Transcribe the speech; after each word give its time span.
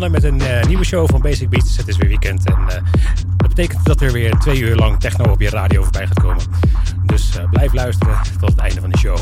Begonnen 0.00 0.22
met 0.22 0.32
een 0.32 0.40
eh, 0.40 0.66
nieuwe 0.66 0.84
show 0.84 1.08
van 1.10 1.20
Basic 1.20 1.48
Beats. 1.48 1.76
Het 1.76 1.88
is 1.88 1.96
weer 1.96 2.08
weekend 2.08 2.46
en 2.46 2.58
eh, 2.68 2.82
dat 3.36 3.48
betekent 3.48 3.84
dat 3.84 4.00
er 4.00 4.12
weer 4.12 4.38
twee 4.38 4.60
uur 4.60 4.76
lang 4.76 5.00
techno 5.00 5.32
op 5.32 5.40
je 5.40 5.50
radio 5.50 5.82
voorbij 5.82 6.06
gaat 6.06 6.20
komen. 6.20 6.42
Dus 7.04 7.36
eh, 7.36 7.50
blijf 7.50 7.72
luisteren 7.72 8.18
tot 8.40 8.50
het 8.50 8.58
einde 8.58 8.80
van 8.80 8.90
de 8.90 8.98
show. 8.98 9.16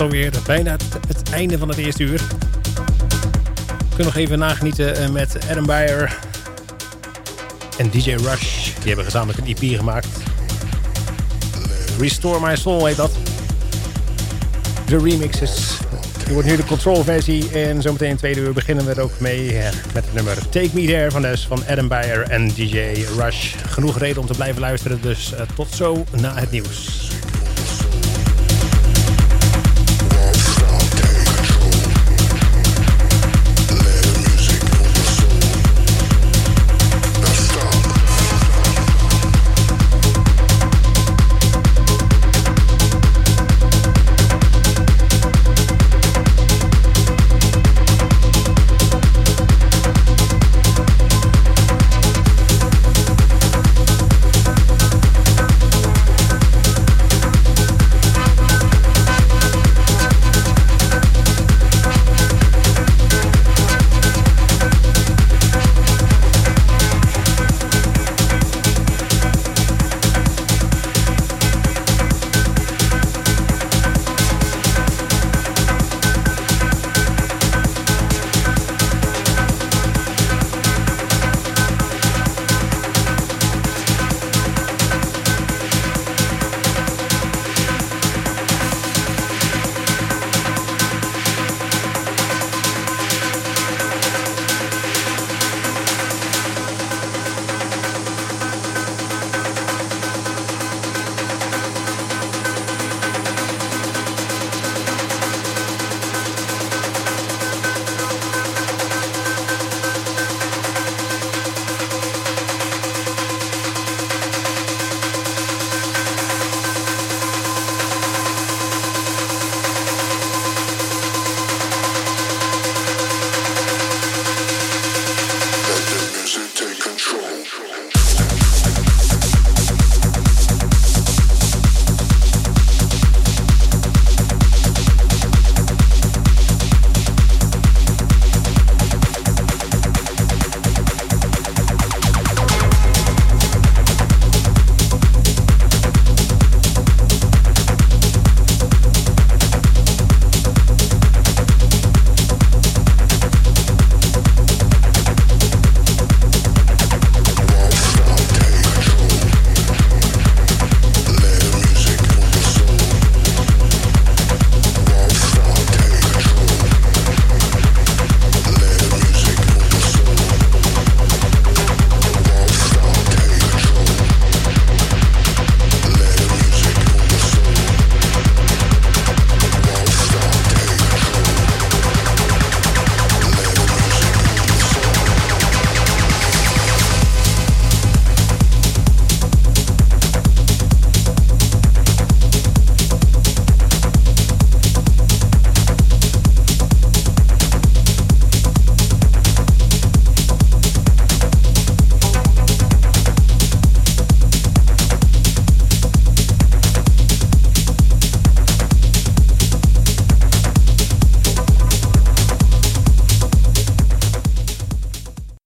Alweer 0.00 0.32
bijna 0.46 0.76
het, 1.08 1.30
einde 1.30 1.58
van 1.58 1.68
het 1.68 1.78
eerste 1.78 2.02
uur. 2.02 2.20
We 3.78 3.88
kunnen 3.88 4.04
nog 4.04 4.16
even 4.16 4.38
nagenieten 4.38 4.96
eh, 4.96 5.08
met 5.08 5.38
Adam 5.50 5.66
Beyer 5.66 6.18
en 7.78 7.90
DJ 7.90 8.10
Rush. 8.10 8.64
Die 8.64 8.86
hebben 8.86 9.04
gezamenlijk 9.04 9.38
een 9.38 9.56
EP 9.56 9.78
gemaakt. 9.78 10.08
Restore 11.98 12.40
My 12.40 12.56
Soul 12.56 12.86
heet 12.86 12.96
dat. 12.96 13.10
De 14.86 14.98
remixes. 14.98 15.78
Je 16.26 16.32
wordt 16.32 16.48
nu 16.48 16.56
de 16.56 16.64
control 16.64 17.04
versie 17.04 17.50
en 17.50 17.82
zometeen 17.82 18.10
in 18.10 18.16
tweede 18.16 18.40
uur 18.40 18.52
beginnen 18.52 18.84
we 18.84 18.94
er 18.94 19.00
ook 19.00 19.20
mee 19.20 19.58
eh, 19.58 19.72
met 19.94 20.04
het 20.04 20.14
nummer 20.14 20.48
Take 20.48 20.70
Me 20.72 20.86
There 20.86 21.10
van, 21.10 21.22
dus, 21.22 21.46
van 21.46 21.62
Adam 21.68 21.88
Beyer 21.88 22.22
en 22.22 22.48
DJ 22.48 23.04
Rush. 23.18 23.54
Genoeg 23.66 23.98
reden 23.98 24.20
om 24.20 24.26
te 24.26 24.34
blijven 24.34 24.60
luisteren, 24.60 25.00
dus 25.00 25.32
uh, 25.32 25.40
tot 25.54 25.74
zo 25.74 26.04
na 26.20 26.34
het 26.34 26.50
nieuws. 26.50 27.09